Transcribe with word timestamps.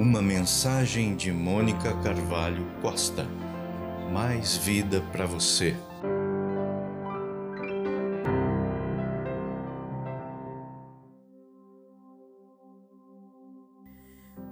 Uma 0.00 0.22
mensagem 0.22 1.14
de 1.14 1.30
Mônica 1.30 1.94
Carvalho 2.02 2.64
Costa. 2.80 3.26
Mais 4.10 4.56
vida 4.56 5.02
para 5.12 5.26
você. 5.26 5.76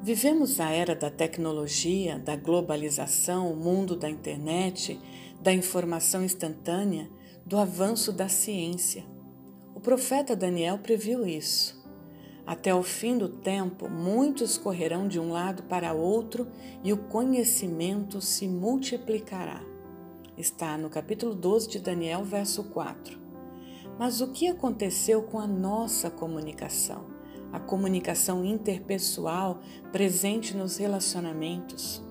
Vivemos 0.02 0.60
a 0.60 0.70
era 0.70 0.94
da 0.94 1.10
tecnologia, 1.10 2.18
da 2.18 2.36
globalização, 2.36 3.50
o 3.50 3.56
mundo 3.56 3.96
da 3.96 4.10
internet, 4.10 5.00
da 5.40 5.50
informação 5.50 6.22
instantânea, 6.22 7.08
do 7.46 7.56
avanço 7.56 8.12
da 8.12 8.28
ciência. 8.28 9.02
O 9.74 9.80
profeta 9.80 10.36
Daniel 10.36 10.76
previu 10.76 11.26
isso. 11.26 11.77
Até 12.48 12.74
o 12.74 12.82
fim 12.82 13.18
do 13.18 13.28
tempo, 13.28 13.90
muitos 13.90 14.56
correrão 14.56 15.06
de 15.06 15.20
um 15.20 15.30
lado 15.30 15.64
para 15.64 15.92
outro 15.92 16.48
e 16.82 16.94
o 16.94 16.96
conhecimento 16.96 18.22
se 18.22 18.48
multiplicará. 18.48 19.62
Está 20.34 20.78
no 20.78 20.88
capítulo 20.88 21.34
12 21.34 21.68
de 21.68 21.78
Daniel, 21.78 22.24
verso 22.24 22.64
4. 22.64 23.18
Mas 23.98 24.22
o 24.22 24.28
que 24.28 24.48
aconteceu 24.48 25.24
com 25.24 25.38
a 25.38 25.46
nossa 25.46 26.10
comunicação? 26.10 27.04
A 27.52 27.60
comunicação 27.60 28.42
interpessoal 28.42 29.60
presente 29.92 30.56
nos 30.56 30.78
relacionamentos. 30.78 32.02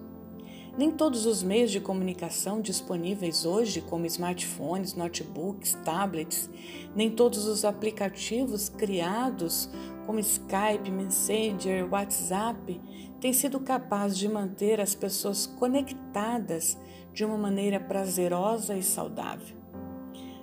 Nem 0.77 0.91
todos 0.91 1.25
os 1.25 1.41
meios 1.41 1.71
de 1.71 1.79
comunicação 1.79 2.61
disponíveis 2.61 3.45
hoje, 3.45 3.81
como 3.81 4.05
smartphones, 4.05 4.93
notebooks, 4.93 5.73
tablets, 5.83 6.47
nem 6.95 7.09
todos 7.09 7.47
os 7.47 7.65
aplicativos 7.65 8.69
criados 8.69 9.71
como 10.05 10.19
Skype, 10.19 10.91
Messenger, 10.91 11.91
WhatsApp, 11.91 12.79
tem 13.19 13.33
sido 13.33 13.59
capaz 13.59 14.15
de 14.15 14.29
manter 14.29 14.79
as 14.79 14.93
pessoas 14.93 15.47
conectadas 15.47 16.77
de 17.11 17.25
uma 17.25 17.39
maneira 17.39 17.79
prazerosa 17.79 18.77
e 18.77 18.83
saudável. 18.83 19.57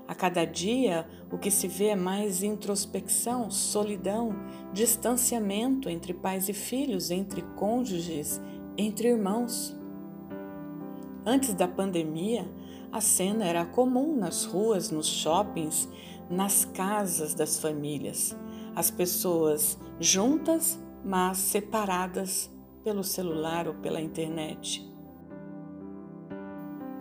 A 0.09 0.17
cada 0.17 0.45
dia, 0.45 1.07
o 1.31 1.39
que 1.39 1.51
se 1.51 1.69
vê 1.69 1.87
é 1.87 1.97
mais 1.97 2.43
introspecção, 2.43 3.53
solidão, 3.53 4.35
distanciamento 4.73 5.89
entre 5.89 6.13
pais 6.13 6.49
e 6.49 6.53
filhos, 6.53 7.13
entre 7.13 7.41
cônjuges, 7.57 8.41
entre 8.77 9.09
irmãos. 9.09 9.84
Antes 11.27 11.55
da 11.55 11.67
pandemia, 11.67 12.47
a 12.93 13.01
cena 13.01 13.45
era 13.45 13.65
comum 13.65 14.17
nas 14.17 14.45
ruas, 14.45 14.91
nos 14.91 15.07
shoppings, 15.07 15.89
nas 16.31 16.65
casas 16.65 17.35
das 17.35 17.59
famílias 17.59 18.37
as 18.75 18.91
pessoas 18.91 19.79
juntas, 20.01 20.79
mas 21.05 21.39
separadas 21.39 22.51
pelo 22.83 23.05
celular 23.05 23.69
ou 23.69 23.75
pela 23.75 24.01
internet. 24.01 24.91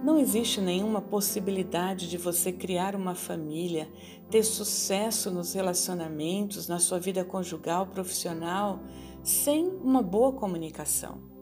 Não 0.03 0.19
existe 0.19 0.59
nenhuma 0.59 1.01
possibilidade 1.01 2.09
de 2.09 2.17
você 2.17 2.51
criar 2.51 2.93
uma 2.93 3.15
família, 3.15 3.89
ter 4.29 4.43
sucesso 4.43 5.31
nos 5.31 5.53
relacionamentos, 5.53 6.67
na 6.67 6.77
sua 6.77 6.99
vida 6.99 7.23
conjugal, 7.23 7.87
profissional, 7.87 8.81
sem 9.23 9.69
uma 9.81 10.01
boa 10.01 10.33
comunicação. 10.33 11.32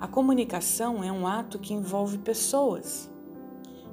A 0.00 0.06
comunicação 0.06 1.02
é 1.02 1.10
um 1.10 1.26
ato 1.26 1.58
que 1.58 1.74
envolve 1.74 2.18
pessoas. 2.18 3.10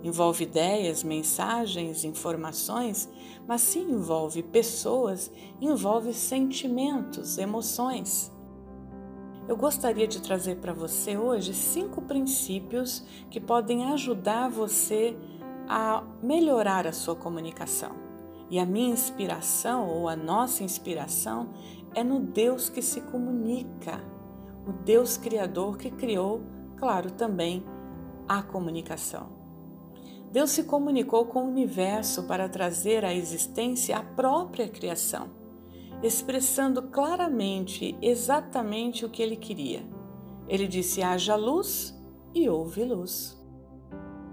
Envolve 0.04 0.44
ideias, 0.44 1.04
mensagens, 1.04 2.04
informações, 2.04 3.10
mas 3.48 3.62
se 3.62 3.80
envolve 3.80 4.44
pessoas, 4.44 5.32
envolve 5.60 6.14
sentimentos, 6.14 7.40
emoções. 7.40 8.32
Eu 9.48 9.58
gostaria 9.58 10.08
de 10.08 10.22
trazer 10.22 10.58
para 10.58 10.74
você 10.74 11.18
hoje 11.18 11.56
cinco 11.56 12.04
princípios 12.04 13.04
que 13.32 13.40
podem 13.40 13.86
ajudar 13.86 14.48
você 14.48 15.18
a 15.68 16.04
melhorar 16.22 16.86
a 16.86 16.94
sua 16.94 17.16
comunicação. 17.16 17.92
E 18.48 18.60
a 18.60 18.66
minha 18.66 18.94
inspiração, 18.94 19.90
ou 19.90 20.08
a 20.08 20.16
nossa 20.16 20.64
inspiração, 20.64 21.50
é 21.96 22.04
no 22.04 22.20
Deus 22.20 22.70
que 22.70 22.82
se 22.82 23.02
comunica, 23.02 24.00
o 24.68 24.72
Deus 24.72 25.16
Criador 25.18 25.78
que 25.78 25.92
criou, 25.92 26.42
claro, 26.78 27.12
também 27.12 27.64
a 28.28 28.42
comunicação. 28.42 29.30
Deus 30.32 30.52
se 30.52 30.64
comunicou 30.64 31.26
com 31.28 31.44
o 31.44 31.48
universo 31.48 32.24
para 32.24 32.50
trazer 32.50 33.06
à 33.06 33.14
existência 33.14 33.98
a 33.98 34.04
própria 34.04 34.68
criação, 34.68 35.30
expressando 36.04 36.82
claramente 36.82 37.98
exatamente 38.02 39.06
o 39.06 39.10
que 39.10 39.22
ele 39.22 39.38
queria. 39.38 39.86
Ele 40.48 40.68
disse: 40.68 41.02
haja 41.02 41.36
luz 41.36 41.98
e 42.34 42.50
houve 42.50 42.84
luz. 42.84 43.42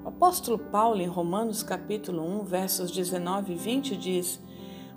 O 0.05 0.09
apóstolo 0.09 0.59
Paulo, 0.59 1.01
em 1.01 1.07
Romanos 1.07 1.63
capítulo 1.63 2.23
1, 2.41 2.45
versos 2.45 2.91
19 2.91 3.53
e 3.53 3.57
20, 3.57 3.97
diz: 3.97 4.43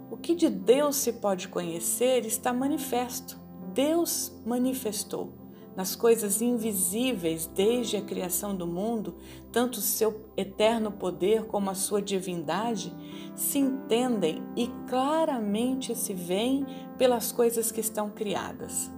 O 0.10 0.18
que 0.18 0.34
de 0.34 0.50
Deus 0.50 0.96
se 0.96 1.14
pode 1.14 1.50
conhecer 1.50 2.26
está 2.26 2.52
manifesto. 2.52 3.45
Deus 3.76 4.32
manifestou 4.46 5.34
nas 5.76 5.98
coisas 5.98 6.42
invisíveis 6.42 7.46
desde 7.46 7.98
a 7.98 8.02
criação 8.02 8.56
do 8.56 8.66
mundo, 8.66 9.18
tanto 9.52 9.82
seu 9.82 10.30
eterno 10.38 10.94
poder 10.94 11.44
como 11.48 11.70
a 11.70 11.76
sua 11.76 12.02
divindade 12.02 12.96
se 13.36 13.60
entendem 13.60 14.42
e 14.56 14.70
claramente 14.88 15.94
se 15.94 16.14
veem 16.14 16.66
pelas 16.98 17.34
coisas 17.34 17.70
que 17.70 17.82
estão 17.82 18.10
criadas. 18.10 18.90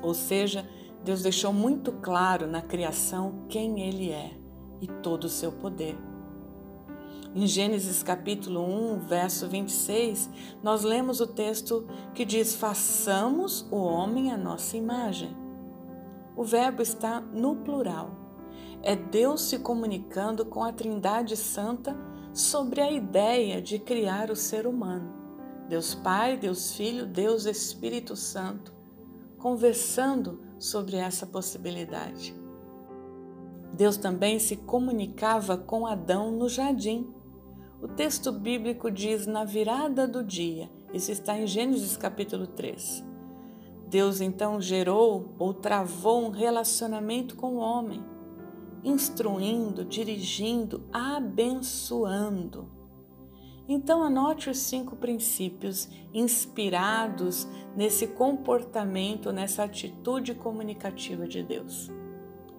Ou 0.00 0.14
seja, 0.14 0.64
Deus 1.02 1.22
deixou 1.22 1.52
muito 1.52 1.90
claro 1.94 2.46
na 2.46 2.62
criação 2.62 3.46
quem 3.48 3.80
Ele 3.80 4.12
é 4.12 4.30
e 4.80 4.86
todo 4.86 5.24
o 5.24 5.28
seu 5.28 5.50
poder. 5.50 6.11
Em 7.34 7.46
Gênesis 7.46 8.02
capítulo 8.02 8.60
1, 8.60 8.98
verso 9.06 9.48
26, 9.48 10.28
nós 10.62 10.82
lemos 10.82 11.18
o 11.18 11.26
texto 11.26 11.86
que 12.12 12.26
diz: 12.26 12.54
Façamos 12.54 13.66
o 13.70 13.76
homem 13.76 14.30
a 14.30 14.36
nossa 14.36 14.76
imagem. 14.76 15.34
O 16.36 16.44
verbo 16.44 16.82
está 16.82 17.22
no 17.22 17.56
plural. 17.56 18.10
É 18.82 18.94
Deus 18.94 19.44
se 19.44 19.58
comunicando 19.60 20.44
com 20.44 20.62
a 20.62 20.74
Trindade 20.74 21.34
Santa 21.34 21.96
sobre 22.34 22.82
a 22.82 22.92
ideia 22.92 23.62
de 23.62 23.78
criar 23.78 24.30
o 24.30 24.36
ser 24.36 24.66
humano. 24.66 25.14
Deus 25.70 25.94
Pai, 25.94 26.36
Deus 26.36 26.74
Filho, 26.74 27.06
Deus 27.06 27.46
Espírito 27.46 28.14
Santo, 28.14 28.74
conversando 29.38 30.38
sobre 30.58 30.96
essa 30.96 31.24
possibilidade. 31.24 32.38
Deus 33.72 33.96
também 33.96 34.38
se 34.38 34.54
comunicava 34.54 35.56
com 35.56 35.86
Adão 35.86 36.30
no 36.30 36.46
jardim 36.46 37.21
o 37.82 37.88
texto 37.88 38.30
bíblico 38.30 38.92
diz 38.92 39.26
na 39.26 39.44
virada 39.44 40.06
do 40.06 40.22
dia, 40.22 40.70
isso 40.94 41.10
está 41.10 41.36
em 41.36 41.48
Gênesis 41.48 41.96
capítulo 41.96 42.46
3. 42.46 43.04
Deus 43.88 44.20
então 44.20 44.60
gerou 44.60 45.34
ou 45.36 45.52
travou 45.52 46.24
um 46.24 46.30
relacionamento 46.30 47.34
com 47.34 47.56
o 47.56 47.58
homem, 47.58 48.00
instruindo, 48.84 49.84
dirigindo, 49.84 50.88
abençoando. 50.92 52.70
Então, 53.68 54.04
anote 54.04 54.48
os 54.48 54.58
cinco 54.58 54.94
princípios 54.94 55.88
inspirados 56.14 57.48
nesse 57.76 58.06
comportamento, 58.06 59.32
nessa 59.32 59.64
atitude 59.64 60.34
comunicativa 60.34 61.26
de 61.26 61.42
Deus. 61.42 61.90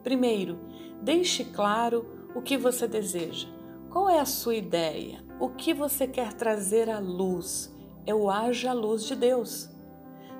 Primeiro, 0.03 0.59
deixe 1.01 1.45
claro 1.45 2.05
o 2.35 2.41
que 2.41 2.57
você 2.57 2.89
deseja. 2.89 3.62
Qual 3.93 4.09
é 4.09 4.19
a 4.19 4.25
sua 4.25 4.55
ideia? 4.55 5.23
O 5.39 5.49
que 5.49 5.71
você 5.71 6.07
quer 6.07 6.33
trazer 6.33 6.89
à 6.89 6.97
luz? 6.97 7.71
O 8.11 8.27
haja 8.27 8.73
luz 8.73 9.03
de 9.03 9.15
Deus. 9.15 9.69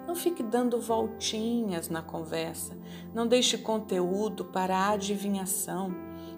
Não 0.08 0.16
fique 0.16 0.42
dando 0.42 0.82
voltinhas 0.82 1.88
na 1.88 2.02
conversa. 2.02 2.76
Não 3.14 3.28
deixe 3.28 3.60
conteúdo 3.60 4.46
para 4.46 4.76
a 4.76 4.90
adivinhação. 4.94 5.94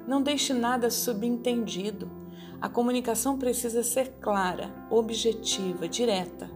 Não 0.05 0.21
deixe 0.21 0.53
nada 0.53 0.91
subentendido. 0.91 2.11
A 2.59 2.67
comunicação 2.67 3.39
precisa 3.39 3.81
ser 3.81 4.15
clara, 4.19 4.75
objetiva, 4.89 5.87
direta. 5.87 6.51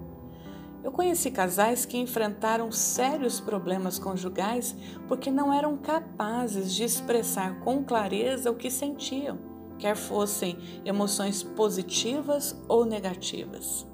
Eu 0.83 0.91
conheci 0.91 1.31
casais 1.31 1.85
que 1.85 1.97
enfrentaram 1.97 2.69
sérios 2.69 3.39
problemas 3.39 3.97
conjugais 3.97 4.75
porque 5.07 5.31
não 5.31 5.53
eram 5.53 5.77
capazes 5.77 6.73
de 6.73 6.83
expressar 6.83 7.61
com 7.61 7.81
clareza 7.81 8.51
o 8.51 8.55
que 8.55 8.69
sentiam 8.69 9.48
quer 9.79 9.95
fossem 9.95 10.57
emoções 10.85 11.41
positivas 11.41 12.55
ou 12.67 12.85
negativas. 12.85 13.87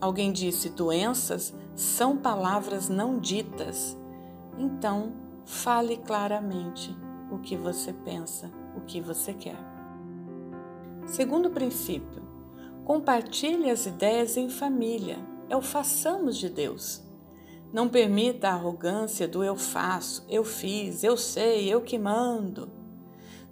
Alguém 0.00 0.32
disse: 0.32 0.70
doenças 0.70 1.54
são 1.74 2.16
palavras 2.16 2.88
não 2.88 3.18
ditas. 3.18 3.96
Então, 4.58 5.12
fale 5.44 5.98
claramente 5.98 6.96
o 7.30 7.38
que 7.38 7.56
você 7.56 7.92
pensa, 7.92 8.50
o 8.76 8.80
que 8.80 9.00
você 9.00 9.32
quer. 9.32 9.58
Segundo 11.06 11.50
princípio, 11.50 12.22
compartilhe 12.84 13.70
as 13.70 13.86
ideias 13.86 14.36
em 14.36 14.48
família. 14.48 15.18
É 15.48 15.56
o 15.56 15.62
façamos 15.62 16.36
de 16.36 16.48
Deus. 16.48 17.04
Não 17.72 17.88
permita 17.88 18.48
a 18.48 18.54
arrogância 18.54 19.28
do 19.28 19.44
eu 19.44 19.54
faço, 19.54 20.24
eu 20.28 20.42
fiz, 20.44 21.04
eu 21.04 21.16
sei, 21.16 21.72
eu 21.72 21.80
que 21.82 21.98
mando. 21.98 22.70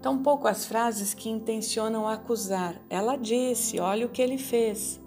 Tampouco 0.00 0.46
as 0.46 0.67
frases 0.67 1.14
que 1.14 1.31
intencionam 1.31 2.06
acusar. 2.06 2.81
Ela 2.91 3.17
disse, 3.17 3.81
olha 3.81 4.06
o 4.06 4.11
que 4.11 4.20
ele 4.20 4.38
fez. 4.38 5.00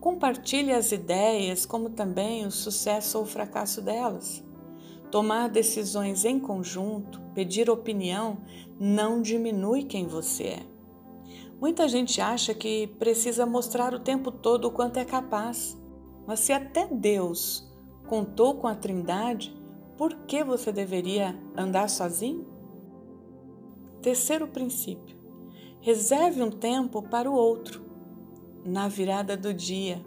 Compartilhe 0.00 0.72
as 0.72 0.92
ideias, 0.92 1.66
como 1.66 1.90
também 1.90 2.46
o 2.46 2.50
sucesso 2.50 3.18
ou 3.18 3.24
o 3.24 3.26
fracasso 3.26 3.82
delas. 3.82 4.44
Tomar 5.10 5.48
decisões 5.48 6.24
em 6.24 6.38
conjunto, 6.38 7.20
pedir 7.34 7.68
opinião, 7.68 8.38
não 8.78 9.20
diminui 9.20 9.84
quem 9.84 10.06
você 10.06 10.44
é. 10.44 10.66
Muita 11.60 11.88
gente 11.88 12.20
acha 12.20 12.54
que 12.54 12.86
precisa 12.98 13.44
mostrar 13.44 13.92
o 13.92 13.98
tempo 13.98 14.30
todo 14.30 14.66
o 14.66 14.70
quanto 14.70 14.98
é 14.98 15.04
capaz. 15.04 15.76
Mas 16.26 16.40
se 16.40 16.52
até 16.52 16.86
Deus 16.86 17.68
contou 18.06 18.54
com 18.54 18.68
a 18.68 18.74
Trindade, 18.74 19.56
por 19.96 20.14
que 20.26 20.44
você 20.44 20.70
deveria 20.70 21.36
andar 21.56 21.90
sozinho? 21.90 22.46
Terceiro 24.02 24.48
princípio: 24.48 25.16
reserve 25.80 26.42
um 26.42 26.50
tempo 26.50 27.02
para 27.02 27.30
o 27.30 27.34
outro 27.34 27.84
na 28.64 28.88
virada 28.88 29.36
do 29.36 29.52
dia. 29.52 30.04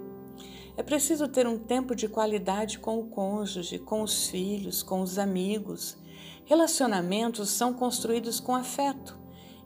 É 0.78 0.84
preciso 0.84 1.28
ter 1.28 1.46
um 1.46 1.58
tempo 1.58 1.94
de 1.96 2.08
qualidade 2.08 2.80
com 2.80 3.00
o 3.00 3.08
cônjuge, 3.08 3.78
com 3.78 4.02
os 4.02 4.28
filhos, 4.28 4.82
com 4.82 5.02
os 5.02 5.20
amigos. 5.20 5.98
Relacionamentos 6.46 7.50
são 7.50 7.74
construídos 7.74 8.40
com 8.40 8.56
afeto. 8.56 9.20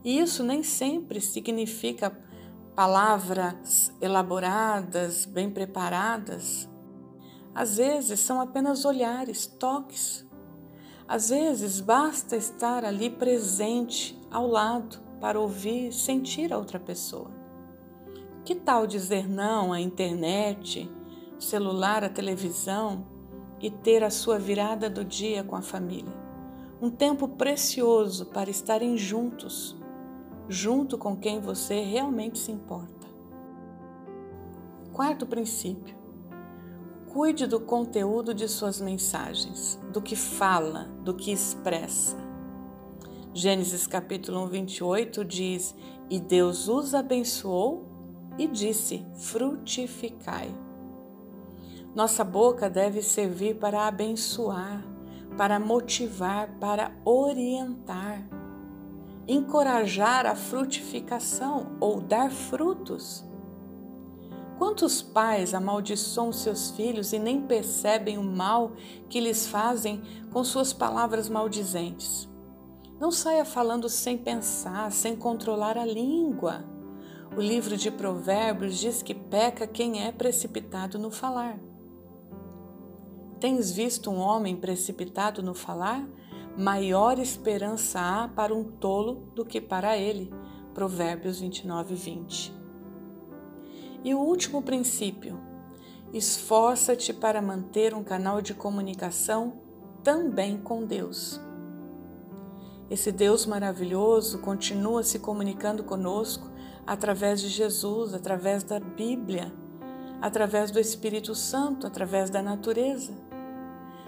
E 0.03 0.19
isso 0.19 0.43
nem 0.43 0.63
sempre 0.63 1.21
significa 1.21 2.11
palavras 2.75 3.93
elaboradas, 4.01 5.25
bem 5.25 5.49
preparadas. 5.49 6.69
Às 7.53 7.77
vezes 7.77 8.19
são 8.19 8.41
apenas 8.41 8.83
olhares, 8.83 9.47
toques. 9.47 10.24
Às 11.07 11.29
vezes 11.29 11.79
basta 11.79 12.35
estar 12.35 12.83
ali 12.83 13.09
presente, 13.09 14.19
ao 14.31 14.47
lado, 14.47 14.99
para 15.21 15.39
ouvir, 15.39 15.93
sentir 15.93 16.51
a 16.51 16.57
outra 16.57 16.79
pessoa. 16.79 17.29
Que 18.43 18.55
tal 18.55 18.87
dizer 18.87 19.29
não 19.29 19.71
à 19.71 19.79
internet, 19.79 20.89
celular, 21.39 22.03
à 22.03 22.09
televisão 22.09 23.05
e 23.61 23.69
ter 23.69 24.03
a 24.03 24.09
sua 24.09 24.39
virada 24.39 24.89
do 24.89 25.05
dia 25.05 25.43
com 25.43 25.55
a 25.55 25.61
família? 25.61 26.13
Um 26.81 26.89
tempo 26.89 27.27
precioso 27.27 28.25
para 28.27 28.49
estarem 28.49 28.97
juntos 28.97 29.75
junto 30.47 30.97
com 30.97 31.15
quem 31.15 31.39
você 31.39 31.81
realmente 31.81 32.37
se 32.37 32.51
importa. 32.51 33.07
Quarto 34.91 35.25
princípio: 35.25 35.95
cuide 37.15 37.47
do 37.47 37.61
conteúdo 37.61 38.33
de 38.33 38.45
suas 38.45 38.81
mensagens, 38.81 39.79
do 39.89 40.01
que 40.01 40.17
fala, 40.17 40.89
do 41.01 41.13
que 41.13 41.31
expressa. 41.31 42.17
Gênesis 43.33 43.87
capítulo 43.87 44.43
1, 44.43 44.47
28 44.47 45.23
diz: 45.23 45.73
E 46.09 46.19
Deus 46.19 46.67
os 46.67 46.93
abençoou 46.93 47.87
e 48.37 48.49
disse: 48.49 49.07
Frutificai. 49.13 50.53
Nossa 51.95 52.21
boca 52.21 52.69
deve 52.69 53.01
servir 53.01 53.55
para 53.59 53.87
abençoar, 53.87 54.83
para 55.37 55.57
motivar, 55.57 56.49
para 56.59 56.91
orientar 57.05 58.27
encorajar 59.25 60.25
a 60.25 60.35
frutificação 60.35 61.77
ou 61.79 62.01
dar 62.01 62.29
frutos. 62.29 63.25
Quantos 64.57 65.01
pais 65.01 65.53
amaldiçoam 65.53 66.31
seus 66.31 66.71
filhos 66.71 67.11
e 67.13 67.19
nem 67.19 67.41
percebem 67.41 68.17
o 68.17 68.23
mal 68.23 68.71
que 69.09 69.19
lhes 69.19 69.47
fazem 69.47 70.01
com 70.31 70.43
suas 70.43 70.71
palavras 70.71 71.27
maldizentes? 71.27 72.29
Não 72.99 73.11
saia 73.11 73.43
falando 73.43 73.89
sem 73.89 74.17
pensar, 74.17 74.91
sem 74.91 75.15
controlar 75.15 75.77
a 75.77 75.85
língua. 75.85 76.63
O 77.35 77.41
livro 77.41 77.75
de 77.75 77.91
Provérbios 77.91 78.77
diz 78.77 79.01
que 79.01 79.13
peca 79.13 79.67
quem 79.67 80.05
é 80.05 80.11
precipitado 80.11 80.97
no 80.97 81.11
falar. 81.11 81.59
Tens 83.39 83.71
visto 83.71 84.09
um 84.09 84.19
homem 84.19 84.55
precipitado 84.55 85.43
no 85.43 85.53
falar? 85.53 86.07
maior 86.57 87.19
esperança 87.19 87.99
há 87.99 88.27
para 88.29 88.53
um 88.53 88.63
tolo 88.63 89.29
do 89.35 89.45
que 89.45 89.59
para 89.59 89.97
ele. 89.97 90.33
Provérbios 90.73 91.39
29, 91.39 91.95
20. 91.95 92.64
E 94.05 94.13
o 94.13 94.19
último 94.19 94.61
princípio: 94.61 95.37
esforça-te 96.13 97.11
para 97.11 97.41
manter 97.41 97.93
um 97.93 98.03
canal 98.03 98.41
de 98.41 98.53
comunicação 98.53 99.55
também 100.03 100.57
com 100.57 100.85
Deus. 100.85 101.41
Esse 102.89 103.11
Deus 103.11 103.45
maravilhoso 103.45 104.39
continua 104.39 105.03
se 105.03 105.19
comunicando 105.19 105.83
conosco 105.83 106.49
através 106.87 107.41
de 107.41 107.49
Jesus, 107.49 108.13
através 108.13 108.63
da 108.63 108.79
Bíblia, 108.79 109.51
através 110.21 110.69
do 110.69 110.79
Espírito 110.79 111.33
Santo, 111.33 111.87
através 111.87 112.29
da 112.29 112.43
natureza 112.43 113.25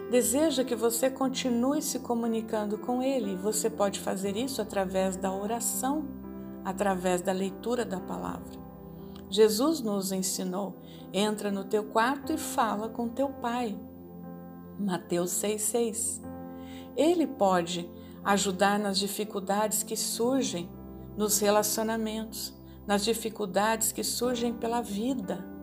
deseja 0.09 0.63
que 0.63 0.75
você 0.75 1.09
continue 1.09 1.81
se 1.81 1.99
comunicando 1.99 2.77
com 2.77 3.03
Ele. 3.03 3.35
Você 3.35 3.69
pode 3.69 3.99
fazer 3.99 4.38
isso 4.38 4.61
através 4.61 5.17
da 5.17 5.33
oração, 5.33 6.05
através 6.63 7.21
da 7.21 7.33
leitura 7.33 7.83
da 7.83 7.99
palavra. 7.99 8.66
Jesus 9.29 9.81
nos 9.81 10.12
ensinou: 10.12 10.75
entra 11.13 11.51
no 11.51 11.63
teu 11.63 11.83
quarto 11.83 12.33
e 12.33 12.38
fala 12.38 12.89
com 12.89 13.07
teu 13.07 13.29
Pai. 13.29 13.77
Mateus 14.79 15.31
6,6. 15.31 16.21
Ele 16.95 17.27
pode 17.27 17.89
ajudar 18.24 18.77
nas 18.79 18.97
dificuldades 18.97 19.83
que 19.83 19.95
surgem 19.95 20.69
nos 21.15 21.39
relacionamentos, 21.39 22.53
nas 22.85 23.03
dificuldades 23.03 23.91
que 23.91 24.03
surgem 24.03 24.53
pela 24.53 24.81
vida 24.81 25.57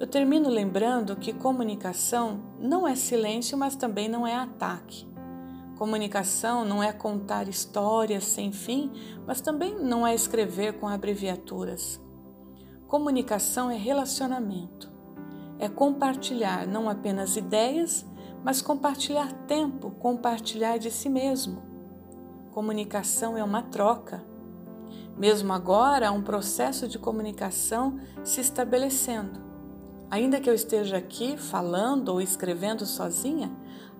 eu 0.00 0.06
termino 0.06 0.48
lembrando 0.48 1.14
que 1.14 1.30
comunicação 1.30 2.40
não 2.58 2.88
é 2.88 2.94
silêncio, 2.94 3.58
mas 3.58 3.76
também 3.76 4.08
não 4.08 4.26
é 4.26 4.34
ataque. 4.34 5.06
Comunicação 5.76 6.64
não 6.64 6.82
é 6.82 6.90
contar 6.90 7.46
histórias 7.48 8.24
sem 8.24 8.50
fim, 8.50 8.90
mas 9.26 9.42
também 9.42 9.78
não 9.78 10.06
é 10.06 10.14
escrever 10.14 10.80
com 10.80 10.88
abreviaturas. 10.88 12.00
Comunicação 12.90 13.70
é 13.70 13.76
relacionamento. 13.76 14.90
É 15.60 15.68
compartilhar 15.68 16.66
não 16.66 16.88
apenas 16.88 17.36
ideias, 17.36 18.04
mas 18.42 18.60
compartilhar 18.60 19.32
tempo, 19.46 19.92
compartilhar 19.92 20.76
de 20.76 20.90
si 20.90 21.08
mesmo. 21.08 21.62
Comunicação 22.50 23.38
é 23.38 23.44
uma 23.44 23.62
troca. 23.62 24.24
Mesmo 25.16 25.52
agora, 25.52 26.08
há 26.08 26.10
um 26.10 26.22
processo 26.22 26.88
de 26.88 26.98
comunicação 26.98 28.00
se 28.24 28.40
estabelecendo 28.40 29.48
Ainda 30.10 30.40
que 30.40 30.50
eu 30.50 30.54
esteja 30.54 30.96
aqui 30.96 31.36
falando 31.36 32.08
ou 32.08 32.20
escrevendo 32.20 32.84
sozinha, 32.84 33.48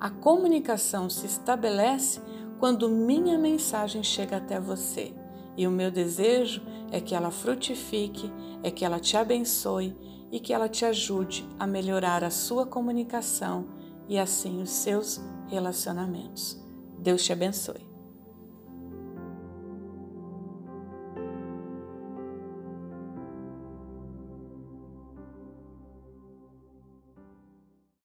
a 0.01 0.11
comunicação 0.11 1.09
se 1.09 1.25
estabelece 1.25 2.21
quando 2.59 2.89
minha 2.89 3.39
mensagem 3.39 4.03
chega 4.03 4.39
até 4.39 4.59
você. 4.59 5.15
E 5.57 5.67
o 5.67 5.71
meu 5.71 5.91
desejo 5.91 6.63
é 6.91 7.01
que 7.01 7.15
ela 7.15 7.31
frutifique, 7.31 8.31
é 8.63 8.71
que 8.71 8.85
ela 8.85 8.99
te 8.99 9.17
abençoe 9.17 9.97
e 10.31 10.39
que 10.39 10.53
ela 10.53 10.69
te 10.69 10.85
ajude 10.85 11.47
a 11.59 11.67
melhorar 11.67 12.23
a 12.23 12.31
sua 12.31 12.65
comunicação 12.65 13.67
e 14.09 14.19
assim 14.19 14.63
os 14.63 14.71
seus 14.71 15.21
relacionamentos. 15.49 16.63
Deus 16.99 17.25
te 17.25 17.33
abençoe. 17.33 17.90